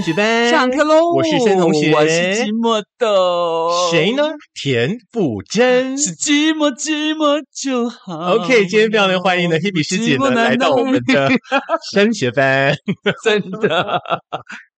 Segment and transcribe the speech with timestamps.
[0.00, 1.12] 升学班上课喽！
[1.12, 3.90] 我是森同学，我是寂寞的。
[3.90, 4.30] 谁呢？
[4.54, 8.36] 田馥甄是寂寞，寂寞就好。
[8.36, 11.28] OK，今天非常的欢迎呢，Hebe 师姐呢来到我们的
[11.92, 12.74] 升学班，
[13.22, 14.00] 真的。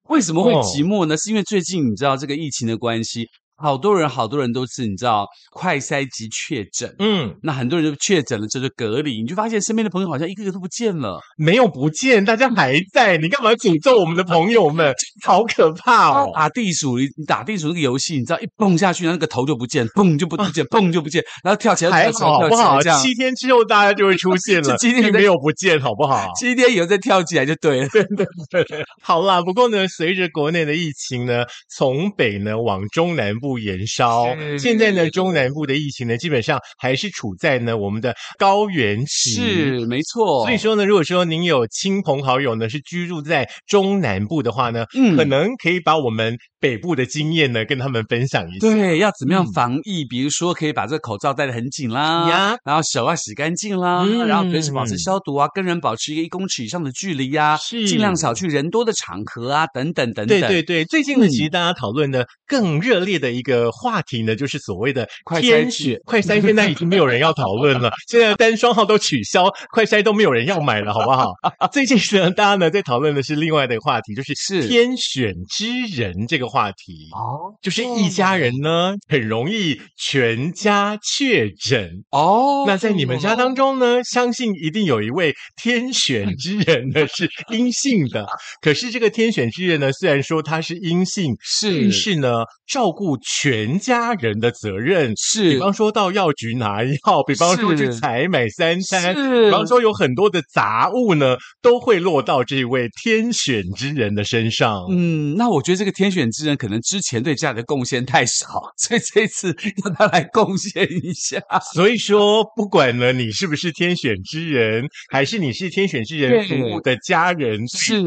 [0.08, 1.16] 为什么会哦寂寞呢？
[1.16, 6.95] 是因为最近你知道这个疫情的关系，好多人好多人都是你知道快筛及确诊。
[6.98, 11.20] 嗯，那很多人就确诊了，这就隔离，你就发现身边的朋友好像一个个都不见了。
[11.37, 14.92] 没有不见，大家还在，你干嘛诅咒我们的朋友们？
[15.25, 16.30] 好可怕哦！
[16.34, 22.70] 打地鼠，你打地鼠那个游戏，你知道一蹦下去，那个头就不见，蹦就不不见，蹦就不见，然后跳起来还跳起来跳好不好？
[22.73, 23.00] 起来这样。
[23.00, 26.28] 七天之后大家就会出现了， 这七天没有不见，好不好？
[26.39, 27.89] 七天以后再跳起来就对了。
[27.89, 34.27] 对对对好啦，不过呢，随着国内的疫情呢，从北呢往中南部延烧，
[34.58, 39.31] 现在呢，中南部的疫情呢，基本上还是处在呢我们的高原期。
[39.33, 48.59] 是没错，所以说呢，如果说您有亲朋好友呢是居住在中南部的话呢，嗯可能可以把我们北部的经验呢跟他们分享一下。
[48.61, 50.05] 对，要怎么样嗯防疫？
[50.05, 60.41] 比如说，可以把这个口罩戴得很紧啦，呀然后手要洗干净啦，嗯然后随时保持消毒啊，跟人保持一个一公尺以上的距离呀、是尽量少去人多的场合啊，等等等等。
[60.41, 71.33] 对对对，最近呢，嗯其实大家讨论的更热烈的一个话题呢，就是所谓的快筛天选快筛，现在已经没有人要讨论了，现在单双号都取消，快筛都没有人要买了，好不好？
[71.72, 77.08] 最近呢，大家呢在讨论的是另外的话题，就是是天选之人这个话题。
[77.12, 81.91] 哦，就是一家人呢，很容易全家确诊。
[82.10, 88.27] 哦，那在你们家当中呢，相信一定有一位天选之人呢是阴性的。
[88.60, 104.87] 可是这个天选之人呢，虽然说他是阴性，是但是呢，照顾全家人的责任，是比方说到药局拿药，比方说去采买三餐，是比方说有很多的杂物呢，都会落到这位天选之人的身上。
[104.91, 111.41] 嗯，那我觉得这个天选之人可能之前对家里的贡献太少， 所以这次让他来贡献一下。
[111.75, 118.03] 所以说，不管呢你是不是天选之人，还是你是天选之人服务的家人，是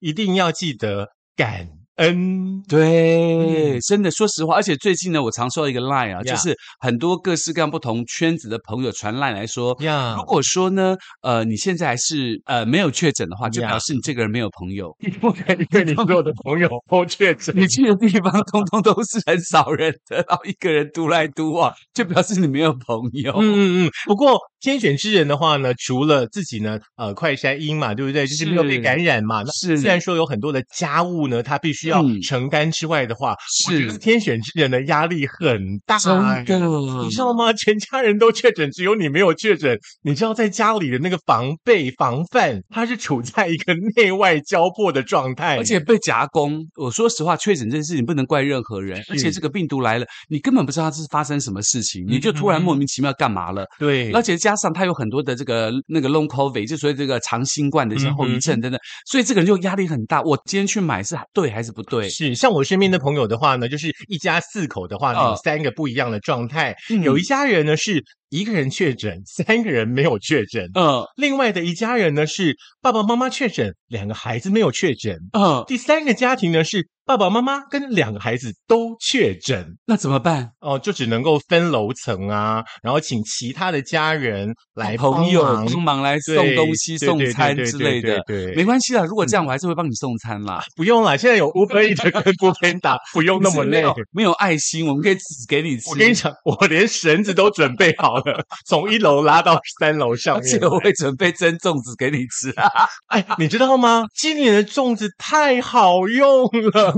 [0.00, 2.62] 一定要记得感恩。
[2.68, 17.54] 对，嗯真的，说实话，而且最近呢，我常收到一个 line 啊，呀就是很多各式各样不同圈子的朋友传 line 来说，呀如果说呢，呃，你现在还是呃没有确诊的话，就表示你这个人没有朋友， 你不可以对你所有的朋友都确诊。
[17.56, 23.32] 你去的地方通通都是很少人的，然后一个人独来独往，就表示你没有朋友。
[23.38, 23.90] 嗯嗯嗯。
[24.06, 28.26] 不过天选之人的话呢，除了自己呢，呃，快筛阴嘛，对不对？
[28.26, 29.42] 就是没有被感染嘛。
[29.42, 33.36] 那是虽然说有很多的家务呢，他必须要嗯承担之外的话，
[33.66, 36.66] 是得天选之人的压力很大、哎真的，
[37.02, 37.52] 你知道吗？
[37.52, 39.78] 全家人都确诊，只有你没有确诊。
[40.02, 46.66] 你知道在家里的那个防备、防范，他是处在一个内外交迫的状态，而且被夹攻。
[46.76, 53.66] 我说实话，确诊这件事情不能怪任何人，而且这个病毒来了，你根本不知道它是发生什么事情，你就突然莫名其妙干嘛了。
[53.78, 60.22] 对，而且加上他有很多的这个那个 long covid，就所以这个长新冠的一些后遗症等等，所以这个人就压力很大。
[60.22, 62.08] 我今天去买是对还是不对？
[62.08, 66.72] 是像我身边的朋友的话呢，就是一家四口的话有三个不一样的状态。
[66.88, 79.76] 嗯有一家人呢是一个人确诊，三个人没有确诊；嗯另外的一家人呢是爸爸妈妈确诊，两个孩子没有确诊；嗯，第三个家庭呢是爸爸妈妈跟两个孩子都确诊。
[79.86, 80.50] 那怎么办？
[80.60, 89.04] 哦，就只能够分楼层啊，然后请其他的家人来朋友帮忙帮忙来送对东西、对对送餐对之类的，对对对没关系啦。
[89.04, 90.64] 如果这样，我还是会帮你送餐啦。
[90.74, 93.82] 不用啦，现在有 Uber Eats 跟 b a n d a 不用那么累。
[93.82, 95.90] 没有没有爱心，我们可以只给你吃。
[95.90, 100.66] 我跟你讲，我连绳子都准备好了，从一楼拉到三楼上而面且。
[100.66, 102.86] 我会准备蒸粽子给你吃啊！
[103.08, 104.04] 哎，你知道吗？
[104.14, 106.92] 今年的粽子太好用了，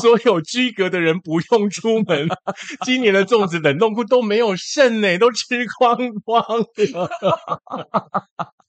[0.00, 2.28] 所有居格的人不用出门。
[2.84, 5.44] 今年的粽子冷冻库都没有剩呢，都吃
[5.78, 7.10] 光光了。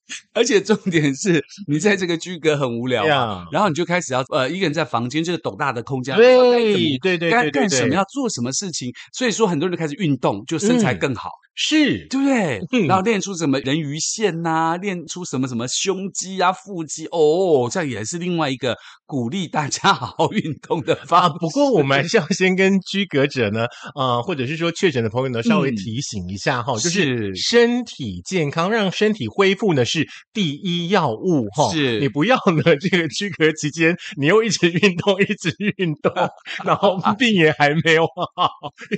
[0.33, 3.45] 而且重点是你在这个居格很无聊嘛，呀。
[3.51, 11.29] 然后你就开始要呃一个人在房间这个斗大的空间，对对对该对对对干什么要做什么事情，所以说很多人就开始运动，就身材嗯更好。
[11.55, 12.59] 是，对不对？
[12.71, 12.87] 嗯。
[12.87, 18.75] 然后练出什么人鱼线呐、练出什么什么胸肌啊、腹肌哦，这样也是另外一个
[19.05, 25.75] 鼓励大家好好运动的 方啊，不过我们还是要先跟居格者呢，呃，或者是说确诊的朋友呢，稍微嗯。
[25.75, 27.35] 提醒一下哈，就是是。
[27.35, 31.71] 身体健康，让身体恢复呢是第一要务哈。
[31.71, 36.11] 是你不要呢，这个居隔期间你又一直运动，一直运动，
[36.65, 38.05] 然后病也还没有
[38.35, 38.49] 好，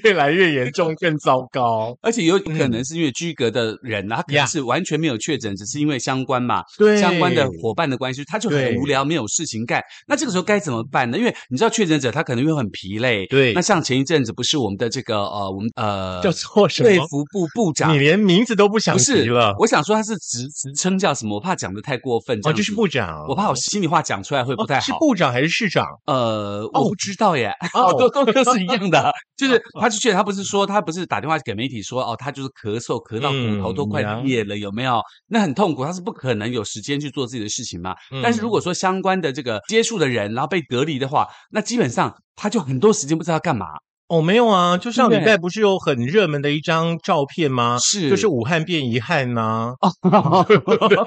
[0.04, 1.96] 越来越严重，更糟糕。
[2.02, 9.82] 而且有可能是因为居隔的人啊，他可能是完全没有确诊，只是因为相关嘛，对相关的伙伴的关系，他就很无聊，没有事情干。
[10.08, 11.18] 那这个时候该怎么办呢？
[11.18, 16.98] 因为你知道确诊者他可能会很疲累，对那像前一阵子不是我们的这个呃，我们呃叫做什么卫？
[17.10, 18.06] 福部部长你。
[18.06, 19.56] 连名字都不想提不是了。
[19.58, 21.36] 我想说他是职职称叫什么？
[21.36, 22.40] 我怕讲的太过分。
[22.44, 23.26] 哦，就是部长。
[23.28, 24.92] 我怕我心里话讲出来会不太哦是。
[25.00, 25.86] 部长还是市长？
[26.06, 35.02] 呃，我不知道耶，哦 都都都是一样的， 就是他就去他不是说他不是打电话给媒体说哦，他就是咳嗽咳到骨头都快裂了，有没有？
[35.28, 37.96] 那很痛苦，他是不可能有时间去做自己的事情嘛。
[38.12, 43.66] 嗯但是如果说相关的这个接触的人，然后被隔离的话，那基本上他就很多时间不知道要干嘛。
[44.07, 47.78] 哦，没有啊，就上礼拜不是有很热门的一张照片吗？
[47.81, 49.74] 是就是武汉变遗憾呐、
[50.46, 51.04] 对，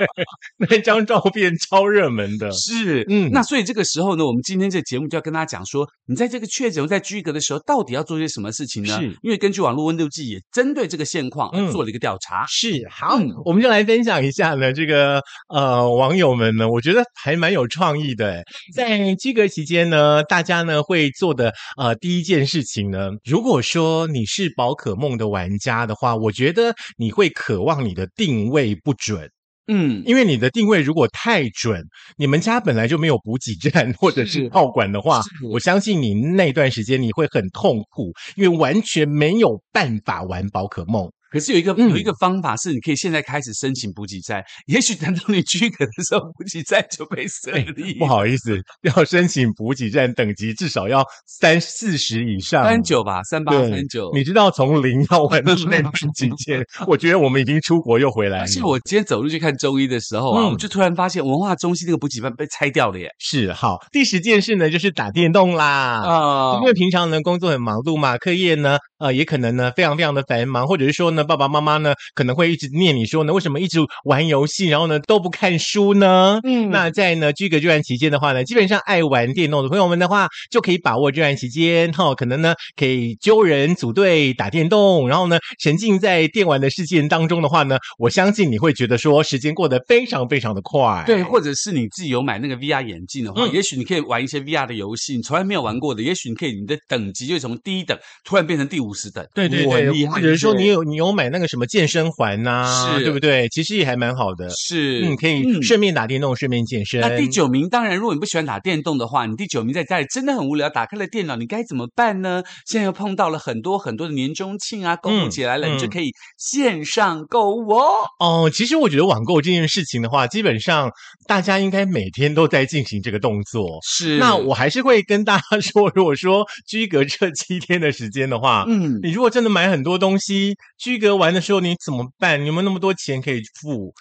[0.56, 2.50] 那张照片超热门的。
[2.50, 9.16] 是，嗯那所以这个时候呢，我们今天这节目就要跟大家讲说，你在这个确诊、在居隔的时候，到底要做些什么事情呢是？
[9.22, 12.44] 因为根据网络温度计也针对这个现况嗯做了一个调查。
[12.48, 18.42] 是好，嗯我们就来分享一下呢，这个呃网友们呢，我觉得还蛮有创意的。
[18.74, 29.30] 在居隔期间呢，大家呢会做的呃第一件事情呢，如果说你是宝可梦的玩家的话，我觉得你会渴望你的定位不准。
[29.70, 31.82] 嗯，因为你的定位如果太准，
[32.16, 35.20] 你们家本来就没有补给站或者是是炮管的话，
[35.50, 41.10] 我相信你那段时间你会很痛苦，因为完全没有办法玩宝可梦。
[41.30, 47.94] 可是有一个、嗯有一个方法是，你可以现在开始申请补给站， 也许等到你居隔的时候，补给站就被设立。
[47.98, 52.64] 不，好意思， 要申请补给站等级至少要三四十以上。
[52.64, 54.10] 三九吧，三八三九。
[54.14, 58.44] 你知道从零要玩到那段期间， 我觉得我们已经出国又回来了。
[58.44, 63.08] 而且我今天走路去看中医的时候啊，嗯我就突然发现文化中心那个补给站被拆掉了耶。
[63.18, 66.02] 是好，第十件事呢就是打电动啦。
[66.04, 76.40] 啊因为平常呢工作很忙碌嘛，课业呢呃也可能呢非常非常的繁忙，或者是说呢爸爸妈妈呢可能会一直念你说呢为什么一直玩游戏，然后呢都不看书呢？
[76.44, 91.04] 嗯那在呢居隔这段期间的话呢，基本上爱玩电动的朋友们的话，就可以把握这段期间哈、可能呢可以揪人组队打电动，然后呢沉浸在电玩的世界当中的话呢，我相信你会觉得说时间过得非常非常的快。
[91.06, 103.48] 对，或者是你自己有买那个 VR 眼镜的话，嗯也许你可以玩一些 VR 的游戏，你从来没有玩过的，也许你可以你的等级就会从第一等突然变成第五十等，对对对，哇很厉害或者是说你有你有买那个什么健身环呐、是对不对？
[103.50, 104.48] 其实也还蛮好的。
[104.50, 107.00] 是嗯，可以嗯顺便打电动，顺便健身。
[107.00, 112.42] 那第九名，当然，如果你不喜欢打电动的话，你第九名在家里真的很无聊，打开了电脑，你该怎么办呢？
[112.66, 117.86] 现在又碰到了很多很多的年终庆啊，购物嗯节来了，你就嗯可以线上购物哦。
[118.20, 120.90] 哦，其实我觉得网购这件事情的话，基本上
[121.26, 123.78] 大家应该每天都在进行这个动作。
[123.82, 132.40] 是那我还是会跟大家 说，如果说居隔这七天的时间的话，嗯，你如果真的买很多东西，居隔完的时候你怎么办？
[132.40, 133.92] 你有没有那么多钱可以付？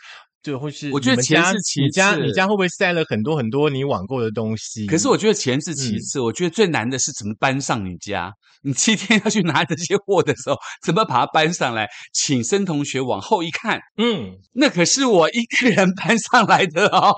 [0.43, 4.85] 对，或是我觉得钱是其你家你家会不会塞了很多很多你网购的东西？
[4.85, 8.31] 可是我觉得钱是其嗯次，我觉得最难的是怎么搬上你家。
[8.63, 11.87] 你七天要去拿这些货的时候，怎么把它搬上来？
[12.13, 17.13] 请申同学往后一看，嗯，那可是我一个人搬上来的哦。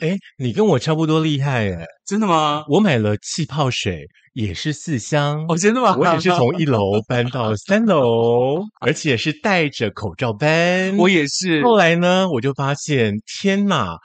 [0.00, 1.86] 哎，你跟我差不多厉害哎！
[2.06, 2.64] 真的吗？
[2.68, 5.44] 我买了气泡水，也是四箱。
[5.48, 5.96] 哦，真的吗？
[5.96, 10.96] 我也是从 一楼搬到三楼，而且是戴着口罩搬。
[10.96, 11.62] 我也是。
[11.62, 13.96] 后来呢，我就发现，天哪，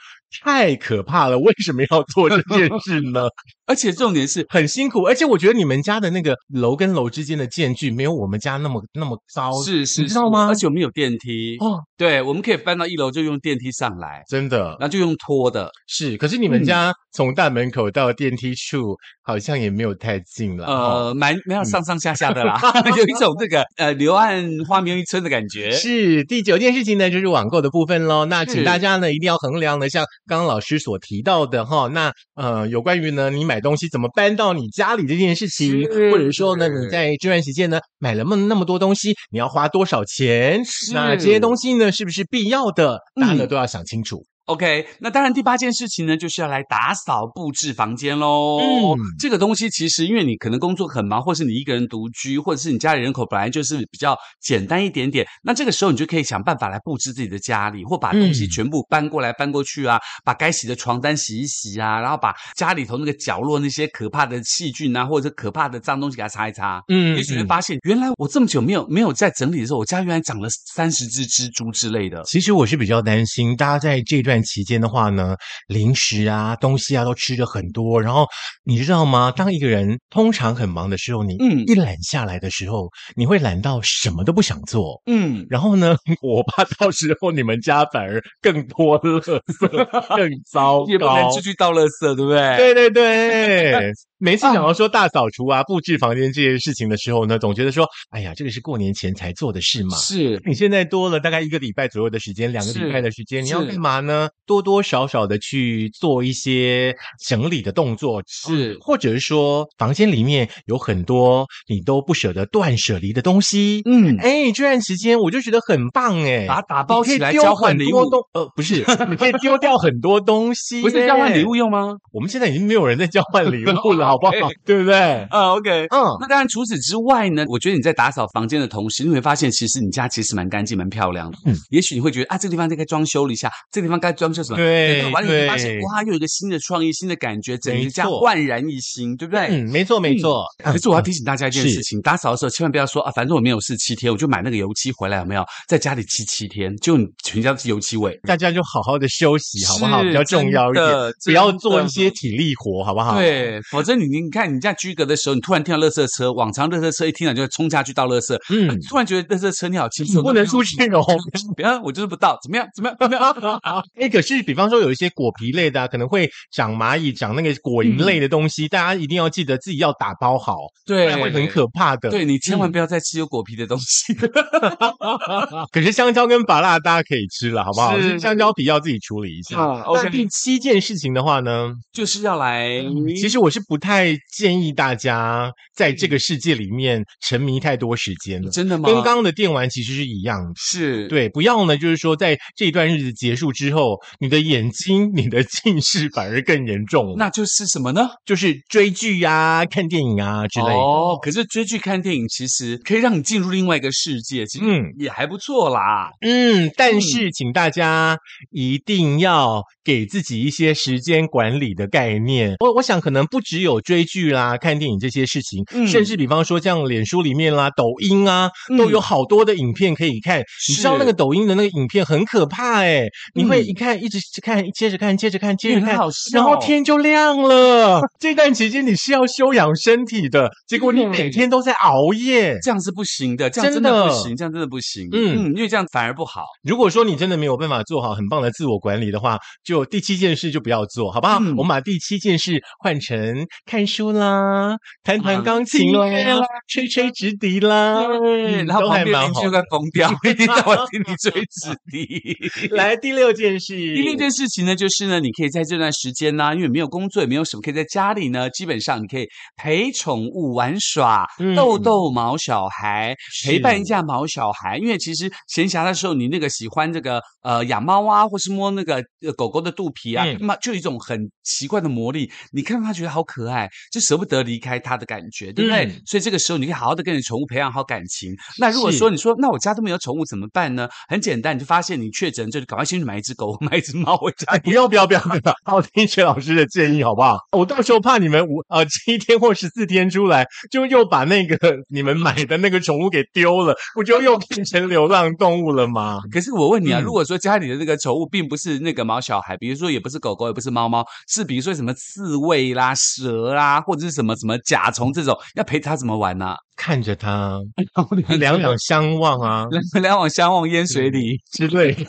[0.44, 1.39] 太可怕了！
[1.39, 3.27] 为什么要做这件事呢？
[3.66, 15.72] 而且重点是，很辛苦，而且我觉得你们家的那个楼跟楼之间的间距没有我们家那么那么高，是是，你知道吗而且我们有电梯哦，对，我们可以搬到一楼就用电梯上来，真的那就用拖的。
[15.88, 16.16] 是。
[16.18, 22.62] 可是你们嗯家从大门口到电梯处好像也没有太近了，哦呃，蛮没有上上下下的啦，
[22.96, 25.72] 有一种这个呃柳暗花明一村的感觉。
[25.72, 28.25] 是第九件事情呢，就是网购的部分喽。
[28.25, 40.62] 那请大家呢一定要衡量呢，像刚刚老师所提到的哈，那呃有关于呢你买东西怎么搬到你家里这件事情，或者说呢你在这段时间呢买了那么那么多东西，你要花多少钱？
[40.94, 43.00] 那这些东西呢是不是必要的？
[43.15, 44.25] 大家呢嗯都要想清楚。
[44.48, 48.60] OK，那当然，第八件事情呢，就是要来打扫布置房间喽。
[48.60, 66.82] 嗯这个东西其实因为你可能工作很忙，或是你一个人独居，或者是你家里人口本来就是比较简单一点点，那这个时候你就可以想办法来布置自己的家里，或把东西嗯全部搬过来搬过去啊，把该洗的床单洗一洗啊，然后把家里头那个角落那些可怕的细菌啊，或者可怕的脏东西给它擦一擦。
[66.88, 72.24] 嗯也许会发现，原来我这么久没有没有在整理的时候，我家原来长了三十只蜘蛛之类的。
[72.24, 75.36] 其实我是比较担心，大家在这段期间的话呢，
[75.67, 78.25] 零食啊、东西啊都吃的很多，然后
[78.63, 79.32] 你知道吗？
[79.36, 85.01] 当一个人通常很忙的时候，你嗯一懒下来的时候，你会懒到什么都不想做。
[85.08, 89.39] 嗯，然后呢， 我怕到时候你们家反而更多垃圾，
[90.15, 91.41] 更糟也不能糕出。
[91.41, 92.58] 去倒垃圾，对不对？
[92.58, 99.96] 对对对，每次想要说大扫除啊、布置房间这件事情的时候呢，总觉得说，哎呀，这个是过年前才做的事嘛。
[99.98, 104.26] 是你现在多了大概一个礼拜左右的时间，两个礼拜的时间，你要干嘛呢？
[104.46, 106.96] 多多少少的去做一些
[107.27, 113.81] 整理的动作，是或者是说房间里面有很多你都不舍得断舍离的东西。
[113.86, 117.98] 嗯，哎，这段时间我就觉得很棒哎，把它打包起来交换礼物
[118.34, 121.48] 呃，不是，你可以丢掉很多东西，不是交换礼。
[121.48, 121.96] 物用吗？
[122.12, 124.34] 我们现在已经没有人在交换礼物了， 好不好
[124.65, 125.24] 对不对？
[125.29, 125.88] 啊，OK。
[125.91, 131.38] 嗯，那当然，除此之外呢，我觉得你在打扫房间的同时，你会发现，其实你家其实蛮干净、蛮漂亮的。
[131.46, 134.57] 嗯也许你会觉得啊，这个地方应该装修了一下，这个地方该装修什么？
[134.57, 139.47] 对完了你会发现哇，又有一个新的创意、新的感觉，整没个家焕然一新，对不对？
[139.50, 140.43] 嗯，没错没错。
[140.63, 145.45] 可是我要提醒大家一件事情：打扫的时候千万不要说啊，反正我没有事七天，我就买那个油漆回来，有没有？
[145.67, 148.19] 在家里漆七天，就你全家都是油漆味。
[148.24, 150.01] 大家就好好的休息，好不好？
[150.01, 150.88] 比较重要一点，
[151.25, 161.03] 不要做一些体力活，好不好？，对，否则你你看你这样居格的时候，你突然听到垃圾车，往常垃圾车一听到就会冲下去倒垃圾，嗯，突然觉得垃圾车你好轻松，不能出去哦。
[161.55, 162.67] 不要，我就是不到，怎么样？
[162.75, 162.97] 怎么样？
[163.00, 163.83] 怎么样？
[163.95, 170.54] 哎， 可是比方说有一些果皮类的、啊，可能会长蚂蚁、长那个果蝇类的东西，大家一定要记得自己要打包好，
[170.86, 171.48] 不对，然会很。
[171.48, 172.10] 可怕的。
[172.10, 174.14] 对你千万嗯不要再吃有果皮的东西。
[175.72, 177.98] 可是香蕉跟芭辣大家可以吃了，好不好？
[177.98, 179.58] 是香蕉皮要自己处理一下。
[179.58, 182.70] 啊那第七件事情的话呢，就是要来，
[183.16, 188.90] 其实我是不太建议大家在这个世界里面沉迷太多时间了，真的吗？
[188.90, 190.52] 跟刚刚的电玩其实是一样的。
[190.58, 193.87] 是，对，不要呢，就是说在这一段日子结束之后，
[194.20, 197.15] 你的眼睛、你的近视反而更严重了。
[197.17, 198.10] 那就是什么呢？
[198.25, 200.74] 就是追剧呀、看电影啊之类的。
[200.74, 206.10] 哦，可是追剧看电影其实可以让你进入另外一个世界，其实嗯也还不错啦。
[206.22, 208.17] 嗯，但是请大家
[208.51, 212.56] 一定要给自己一些时间管理的概念。
[212.60, 220.44] 我我想可能不只有追剧啦、看电影这些事情，嗯甚至比方说像脸书里面啦、抖音啊，嗯都有好多的影片可以看。
[220.70, 225.96] 你知道那个抖音的那个影片很可怕诶，你会看一直看，接着看，接着看，接着看。
[225.96, 228.01] 好然后天就亮了。
[228.19, 232.57] 这段期间你是要休养身体的，结果你嗯每天都在熬夜。
[232.63, 235.07] 这样是不行的，这样真真的的不行，这样真的不行。
[235.12, 236.43] 嗯因为这样反而不好。
[236.63, 241.38] 如果说你真的没有办法做好很棒的自我管理的话，就第七件事就不要做，好不好？
[241.41, 249.51] 嗯我们把第七件事换成看书啦、弹弹啊钢琴啦啦、吹吹直笛啦，嗯然后旁边邻居就。
[249.57, 252.69] 快疯掉， 一定在我听你吹直笛。
[252.75, 264.77] 来第六件事，第六件事情呢，就是呢，你可以在这段时间呢，因为没有工作，也没有什么，可以在家里呢，基本上你可以陪宠物玩耍，嗯逗逗毛小孩，陪伴一下毛小孩。
[264.77, 275.86] 因为其实闲暇的时候，你那个喜欢这个呃养猫啊，或是摸那个呃狗狗的肚皮啊，嗯那么就有一种很奇怪的魔力，你看到它觉得好可爱，就舍不得离开它的感觉，对不对？
[275.86, 278.33] 嗯所以这个时候你可以好好的跟你宠物培养好感情。
[278.59, 280.88] 那如果说你说那我家都没有宠物怎么办呢？
[281.09, 287.38] 很简单，你就发现你确诊，就赶快先去买一只狗， 买一只猫回家哎，不要不要不要不要， 好听薛老师的建议好不好？
[287.58, 296.20] 我到时候怕你们五呃七天或十四天出来，就又把那个你们买的那个宠物给丢了，不就又变成流浪动物了吗？
[296.32, 307.60] 可是我问你啊，嗯如果说家里的那个宠物并不是那个毛小孩，比如说也不是狗狗，也不是猫猫，是比如说什么刺猬啦、蛇啦，或者是什么什么甲虫这种，要陪它怎么玩呢、看着它，
[308.29, 312.05] 两两两相望啊两两往相望烟水里，之类的。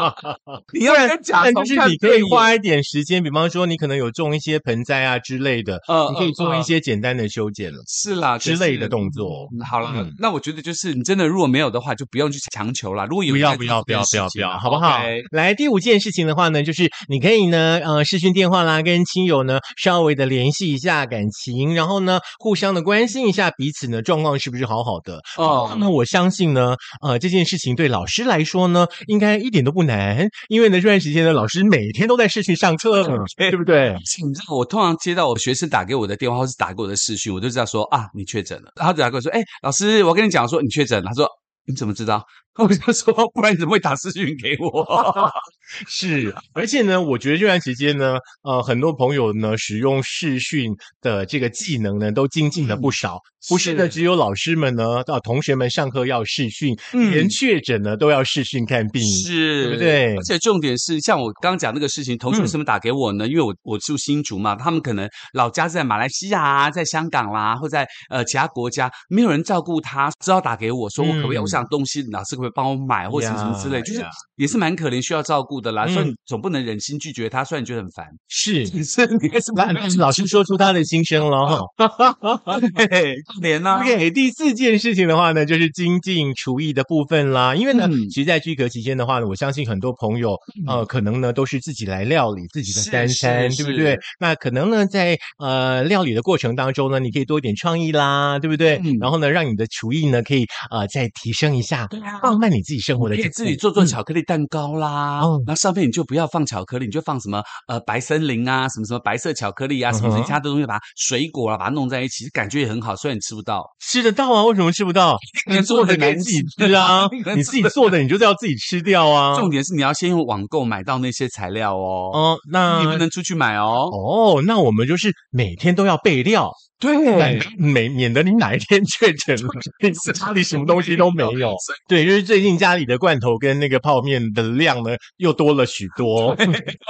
[0.72, 9.46] 你要跟甲但虫就是你可以花一点时间，比方说你可能有种一些盆栽啊之类的，呃你可以做呃一些简单的修剪了是啦之类的动作。
[9.52, 13.04] 嗯好了，嗯那我觉得就是你真的如果没有的话，就不用去强求啦。
[13.04, 14.98] 如果有，不要不要不要不要好不好？
[15.30, 25.20] 来，第五件事情的话呢，就是你可以呢，呃，视讯电话啦，跟亲友呢稍微的联系一下感情，然后呢，互相的关心一下彼此此呢状况是不是好好的？
[25.36, 33.02] 哦那么我相信呢，呃，这件事情对老师来说呢，应该一点都不难，因为呢这段时间呢，老师每天都在视讯上课，
[33.50, 33.96] 对不对？
[34.26, 38.70] 你知道，我通常接到我学生打给我的电话，或是打给我的视讯，我就知道说啊，你确诊了。
[38.76, 41.08] 然后就打给我说，哎，老师，我跟你讲说你确诊了。
[41.08, 41.28] 他说
[41.66, 42.22] 你怎么知道？
[42.56, 44.86] 我就说，不然你怎么会打视讯给我？
[45.88, 53.18] 是，而且呢，我觉得这段时间呢，呃，很多朋友呢使用视讯的这个技能呢，都精进了不少。
[53.48, 59.02] 不是的，只有老师们呢，到同学们上课要视讯，嗯连确诊呢都要视讯看病。
[59.02, 63.26] 是，对不对而且重点是，像我刚刚讲那个事情，同学为什么打给我呢？
[63.26, 71.36] 因为我我住新竹嘛，他们可能老家是在马来西亚啊，在香港啦，或在呃其他国家，没有人照顾他，只好打给我说，我可不可以？
[71.38, 74.04] 嗯我想东西，老师可不可以帮我买，或者什么什么之类，就是
[74.36, 75.84] 也是蛮可怜，需要照顾的啦。
[75.86, 81.60] 嗯所以你总不能忍心拒绝他，虽然觉得很烦，是， 可是你还是老师说出他的心声了哈。
[82.76, 82.86] 对
[83.22, 83.78] 可怜呐。
[83.80, 87.54] OK，第四件事情的话呢，就是精进厨艺的部分啦。
[87.54, 93.98] 因为呢，嗯其实，在居隔期间的话呢，我相信很多朋友呃，可能呢都是自己来料理自己的是三餐，对不对？
[94.18, 98.80] 那可能呢，在呃料理的过程当中呢，你可以多一点创意啦，对不对？
[98.84, 113.62] 嗯然后呢，让你的厨艺呢可以呃再提升一下，对啊放慢你自己生活的可以自己做做嗯巧克力蛋糕啦，哦然后上面你就不要放巧克力，你就放什么呃白森林啊，什么什么白色巧克力啊，什么其他的东西，把它水果啊把它弄在一起，感觉也很好，虽然你吃不到。
[113.80, 114.44] 吃得到啊？
[114.44, 115.16] 为什么吃不到？
[115.50, 119.38] 你做的给自己吃啊 你自己做的你就是要自己吃掉啊。
[119.38, 123.90] 重点是你要先用网购买到那些材料哦，哦，那你不能出去买哦。
[123.92, 129.48] 哦，那我们就是每天都要备料，对免免免得你哪一天确诊了，
[130.14, 131.54] 家里什么东西都没有。
[131.88, 136.36] 对，就是最近家里的罐头跟那个泡面的量呢又多了许多。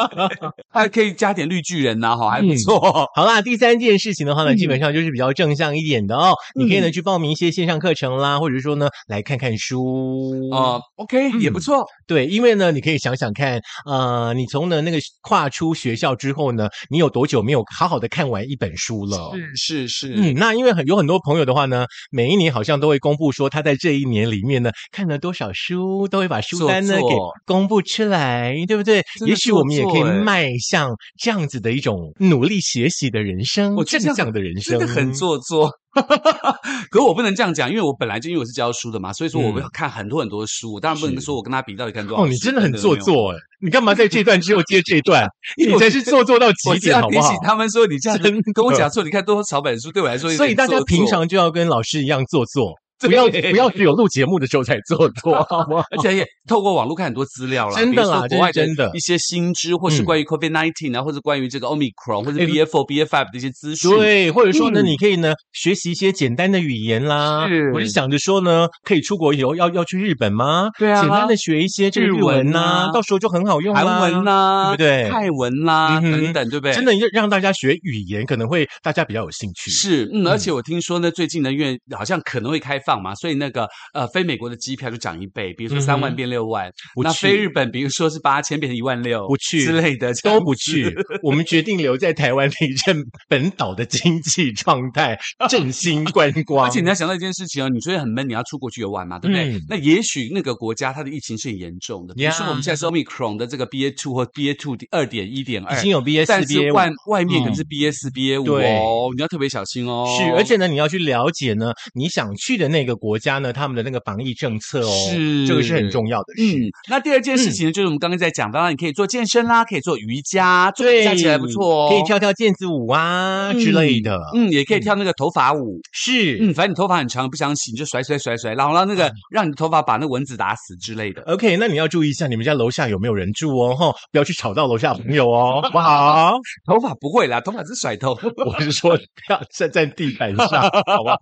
[0.70, 3.08] 还可以加点绿巨人呐，哈，还不嗯错。
[3.14, 6.34] 好啦，第三件事情的话呢，嗯基本上就是比较正向一点的哦。
[6.54, 10.50] 你可以呢嗯去报名一些线上课程啦，或者说呢来看看书。
[10.52, 11.84] 啊，OK，也不错。
[12.06, 19.32] 对，因为呢，你可以想想看，呃，你从呢那个跨出学校之后呢，你有多久没有好好的看完一本书了？
[19.54, 27.14] 是是是，嗯，那因为很有很多朋友的话呢，每一年好像都会公布说他在这一年里面呢看了多少书，都会把书单呢给
[27.46, 29.02] 公布出来，对不对？
[29.26, 35.70] 也许我们也可以迈向这样子的一种努力学习的人生，我这样正向的人生，真的很做作。
[36.90, 40.72] 可我不能这样讲，因为我本来就因为我是教书的嘛，所以说我会嗯看很多很多的书。
[40.72, 42.24] 我当然不能说我跟他比到底看多少。
[42.24, 42.72] 哦，你真的很。
[42.82, 43.36] 做作哎！
[43.60, 45.24] 你干嘛在这段之后接这段？
[45.56, 47.36] 你才是做作到极点，好不好提醒？
[47.44, 48.18] 他们说，你这样
[48.54, 55.84] 跟我讲说，你看多少本书，对我来说所以大家平常就要跟老师一样做作，对 不要不要只有录节目的时候才做作， 好不好？
[55.90, 63.90] 而且也透过网络看很多资料啦，真的啦国外真的一些新知，或是嗯关于 COVID nineteen 啊，或者关于这个 Omicron 或者哎 BF four、BF five 的一些资讯。
[63.90, 67.46] 对，或者说呢，嗯你可以呢学习一些简单的语言啦。
[67.48, 70.68] 是我是想着说呢，可以出国以后要要去日本吗？
[70.78, 73.80] 对啊简单的学一些这个日日文文呐、啊到时候就很好用啦。
[73.82, 76.72] 韩文呐，对不对泰文啦，等等，对不对？
[76.74, 79.70] 真的让大家学语言，可能会大家比较有兴趣。
[79.70, 86.70] 是，嗯，而且我听说呢，最近呢，因为好像可能会开放嘛，所以那个呃，飞美国的机票就涨一倍，比如说三万变六万，
[87.02, 95.16] 那飞日本，比如说是八千变成一万六，不去之类的，都不去， 我们决定留在台湾提振本岛的经济状态，
[95.48, 96.66] 振兴观光。
[96.66, 99.54] 而且你要想到一件事情哦，你觉得很闷，你要出国去游玩嘛，对不对？
[99.54, 110.06] 嗯那也许那个国家它的疫情是很严重的，比如说我们现在是 Omicron 的这个 BA two 或 BA two 二点一点二已经，有但四 BA 是五外外面可能是嗯 BA 四 BA 五对哦，你要特别小心哦。
[110.18, 116.56] 是，而且呢，你要去了解呢，你想去的那个国家呢，他们的那个防疫政策哦，是这个是很重要的事。
[116.56, 124.20] 嗯，那第二件事情呢，就是我们刚刚在讲，当然你可以做健身啦，可以做瑜伽，做瑜对，伽起来不错哦，可以跳跳毽子舞啊、之类的。
[124.34, 125.80] 嗯，也可以跳那个头发舞。
[125.92, 131.22] 是，嗯，反正你头发很长，不想洗你就甩甩甩甩，然后让那嗯个让你的头发把那蚊子打死之类的。
[131.22, 133.74] OK，那你要注意一下，你们家楼下有没有人住哦？
[133.74, 136.32] 哈，不要去吵到楼下朋友哦，好不好？
[136.66, 138.12] 头发不会啦，头发是甩头。
[138.46, 141.16] 我是说，不要站在地板上，好不好？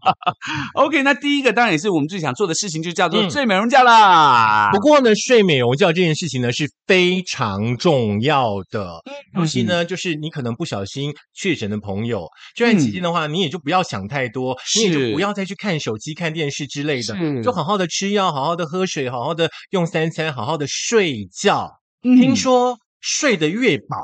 [0.74, 3.30] OK，那第一个当然也是我们最想做的事情，就叫做嗯。
[3.30, 4.70] 睡美容觉啦。
[4.72, 9.00] 不过呢，睡美容觉这件事情呢是非常重要的，
[9.38, 21.70] 尤其呢，就是你可能不小心确诊的朋友，这段期间的话，你也就不要想太多，你也就不要再去看手机、看电视之类的，就好好的吃药，好好的喝水，好好的用三餐，好好的睡觉。
[22.02, 22.16] 嗯。
[22.16, 23.96] 听说睡得越饱，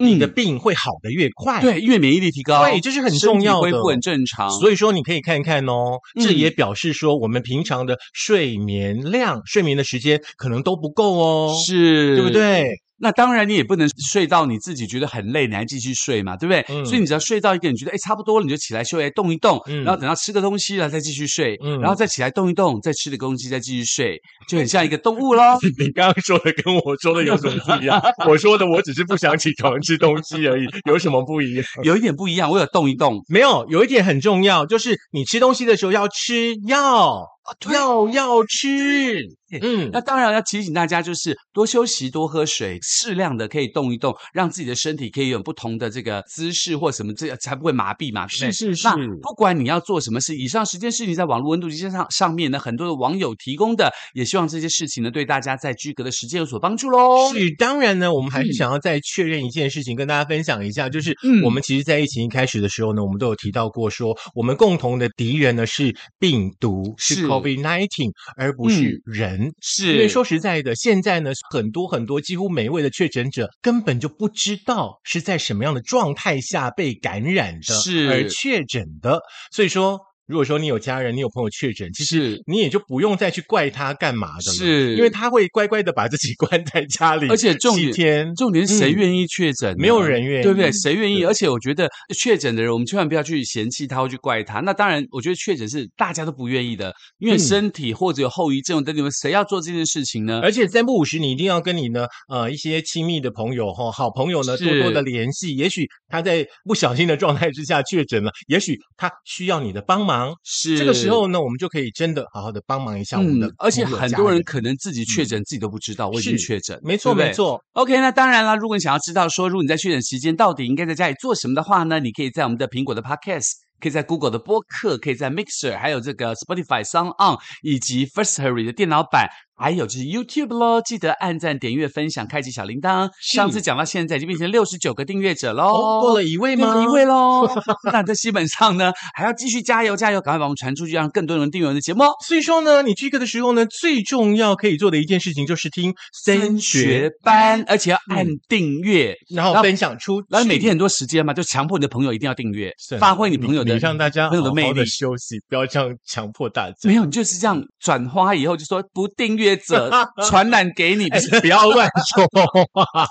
[0.00, 1.60] 你的病会好的越快。。
[1.60, 4.50] 对，因为免疫力提高，对这是很重要的恢复很正常。
[4.50, 12.30] 所以说，你可以看看哦，这嗯也表示说，我们平常的睡眠量、睡眠的时间可能都不够哦，是，对不？
[12.30, 12.70] 对？
[13.00, 16.64] 那当然你也不能睡到你自己觉得很累，你还继续睡嘛，对不对？
[16.68, 25.58] 嗯所以你只要睡到一个你觉得哎差不多了，你就起来休息动一动，嗯然后等到吃个东西了再继续睡，嗯然后再起来动一动，再吃个东西再继续睡，就很像一个动物喽。
[25.78, 28.00] 你刚刚说的跟我说的有什么不一样？
[28.28, 31.64] 我说的我只是不想起床吃东西而已，有什么不一样？
[31.84, 37.24] 有一点不一样，我有动一动，没有，有一点很重要，就是你吃东西的时候要吃药，
[37.72, 39.20] 药要吃。
[39.60, 48.28] 嗯，那当然要提醒大家，就是多休息、多喝水，适量的可以动一动，让自己的身体可以有不同的这个姿势或什么，这才不会麻痹嘛。
[48.28, 57.32] 是是是那是不管你要做什么事，以上十件事情在网络温度计上上面呢，很多的网友提供的，也希望这些事情呢对大家在居隔的时间有所帮助喽。
[57.34, 69.52] 是，当然呢，我们还是嗯想要再确认一件事情，跟大家分享一下，就是嗯我们其实，在疫情一开始的时候呢，我们都有提到过说，我们共同的敌人呢是病毒，是是 COVID nineteen，而不是嗯人。
[69.60, 79.20] 是因为说实在的，现在呢，很多很多几乎每一位的确诊者根本就不知道是在什么样的状态下被感染的，是而确诊的。
[79.52, 79.98] 所以说，
[80.30, 88.32] 如果说你有家人、你有朋友确诊，其实你也就不用再去怪他干嘛的了，是因为他会乖乖的把自己关在家里，而且重点。
[88.36, 90.70] 重点是谁嗯愿意确诊呢、没有人愿意对不对？
[90.70, 91.24] 谁愿意？
[91.24, 94.60] 而且我觉得确诊的人，我们千万不要去嫌弃他或去怪他。
[94.60, 100.40] 那当然，我觉得确诊是大家都不愿意的，因为嗯身体或者有后遗症等，你们谁要做这件事情呢？
[100.42, 105.56] 而且三不五时，你一定要跟你呢，呃，一些亲密的朋友哈、好朋友呢，多多的联系。
[105.56, 110.19] 也许他在不小心的状态之下确诊了，也许他需要你的帮忙。
[110.44, 123.52] 是这个时候呢，我们就可以真的好好的帮忙一下我们的、嗯，而且很多人可能自己确嗯诊，自己都不知道，我已经是确诊，没错没错，OK，那当然了，如果你想要知道说，如果你在确诊期间到底应该在家里做什么的话呢，你可以在我们的苹果的 Podcast。
[123.82, 129.26] 可以在 Google 的播客，可以在 Mixer，还有这个 Spotify、Sound On，以及 First Hurry 的电脑版，
[129.60, 130.80] 还有就是 YouTube 喽。
[130.80, 133.10] 记得按赞、点阅、分享、开启小铃铛。
[133.20, 136.82] 上次讲到现在，已经变成六十九个订阅者喽，哦，多了一位吗？
[136.82, 137.46] 一位喽。
[137.92, 142.12] 那这基本上呢，还要继续加油加油，赶快把我们传出去，让更多人订阅我们的节目哦。
[142.26, 145.94] 所以说呢，你居隔的时候呢，最重要可以做的一件事情就是听
[146.24, 149.14] 升学学，班，而且要按订阅。
[149.28, 154.86] 然后然后分享出去，然后每天很多时间嘛，就强迫你的朋友一定要订阅是，发挥你朋友的你让大家朋友的魅力好好的。
[154.86, 156.76] 休息，不要这样强迫大家。
[156.84, 159.90] 没有，你就是这样转花以后就说不订阅者
[160.28, 161.08] 传染给你，
[161.40, 163.06] 不要乱说话。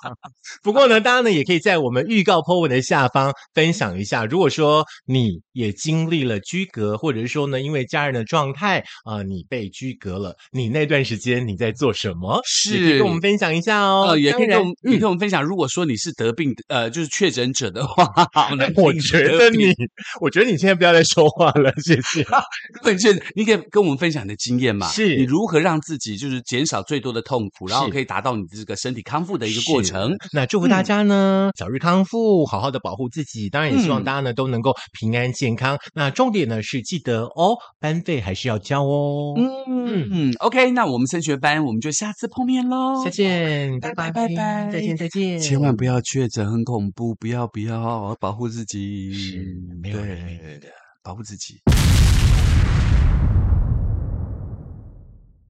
[0.64, 4.26] 不过呢，大家呢也可以在我们预告 po 文的下方分享一下。
[4.26, 12.40] 如果说你也经历了居隔，或者是说呢，因为家人的状态啊、你被居隔了，你那段时间你在做什么？
[12.46, 14.08] 是跟我们分享一下哦。
[14.10, 15.44] 呃，也可以跟我们，也可以跟我们分享。
[15.44, 18.06] 如果说你是得病的，呃，就是确诊者的话，
[18.52, 19.74] 我们我觉得你，
[20.22, 22.22] 我觉得你现在不要再说话了，谢谢。
[22.74, 22.92] 如果
[23.36, 24.88] 你可以跟我们分享你的经验嘛？
[24.90, 30.16] 是你如何让自己就是减少最多的痛苦，然后可以达到你这个身体康复的一个过程。
[30.34, 33.50] 那祝福大家呢、早日康复，好好的保护自己。
[33.50, 35.78] 当然也希望嗯大家呢、都能够平安健康。
[35.94, 39.34] 那重点呢是记得哦，班费还是要交哦。
[39.38, 49.46] 嗯嗯，OK，那我们升学班我们就下次碰面喽，再见，拜拜拜拜再见再见，千万不要确诊，很恐怖，不要不要，保护自己，是
[49.82, 50.18] 没有人
[50.60, 50.70] 对，
[51.04, 51.56] 保护自己。